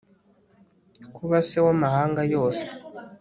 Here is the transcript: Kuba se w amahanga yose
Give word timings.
Kuba 1.15 1.37
se 1.47 1.57
w 1.65 1.67
amahanga 1.75 2.21
yose 2.33 2.63